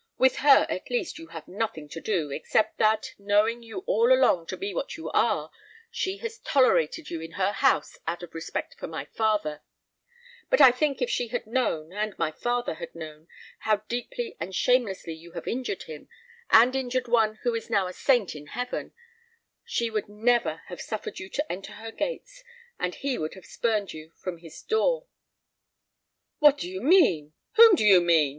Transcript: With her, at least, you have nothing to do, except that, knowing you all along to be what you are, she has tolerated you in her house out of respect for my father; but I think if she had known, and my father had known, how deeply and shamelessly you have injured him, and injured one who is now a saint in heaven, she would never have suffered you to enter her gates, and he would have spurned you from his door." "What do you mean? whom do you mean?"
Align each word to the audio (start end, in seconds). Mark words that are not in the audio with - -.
With 0.17 0.37
her, 0.37 0.65
at 0.67 0.89
least, 0.89 1.19
you 1.19 1.27
have 1.27 1.47
nothing 1.47 1.87
to 1.89 2.01
do, 2.01 2.31
except 2.31 2.79
that, 2.79 3.13
knowing 3.19 3.61
you 3.61 3.83
all 3.85 4.11
along 4.11 4.47
to 4.47 4.57
be 4.57 4.73
what 4.73 4.97
you 4.97 5.11
are, 5.11 5.51
she 5.91 6.17
has 6.17 6.39
tolerated 6.39 7.11
you 7.11 7.21
in 7.21 7.33
her 7.33 7.51
house 7.51 7.99
out 8.07 8.23
of 8.23 8.33
respect 8.33 8.73
for 8.79 8.87
my 8.87 9.05
father; 9.05 9.61
but 10.49 10.59
I 10.59 10.71
think 10.71 11.03
if 11.03 11.09
she 11.11 11.27
had 11.27 11.45
known, 11.45 11.93
and 11.93 12.17
my 12.17 12.31
father 12.31 12.73
had 12.73 12.95
known, 12.95 13.27
how 13.59 13.83
deeply 13.87 14.35
and 14.39 14.55
shamelessly 14.55 15.13
you 15.13 15.33
have 15.33 15.47
injured 15.47 15.83
him, 15.83 16.09
and 16.49 16.75
injured 16.75 17.07
one 17.07 17.35
who 17.43 17.53
is 17.53 17.69
now 17.69 17.85
a 17.85 17.93
saint 17.93 18.33
in 18.35 18.47
heaven, 18.47 18.93
she 19.63 19.91
would 19.91 20.09
never 20.09 20.63
have 20.65 20.81
suffered 20.81 21.19
you 21.19 21.29
to 21.29 21.51
enter 21.51 21.73
her 21.73 21.91
gates, 21.91 22.43
and 22.79 22.95
he 22.95 23.19
would 23.19 23.35
have 23.35 23.45
spurned 23.45 23.93
you 23.93 24.11
from 24.15 24.39
his 24.39 24.63
door." 24.63 25.05
"What 26.39 26.57
do 26.57 26.67
you 26.67 26.81
mean? 26.81 27.33
whom 27.53 27.75
do 27.75 27.85
you 27.85 28.01
mean?" 28.01 28.29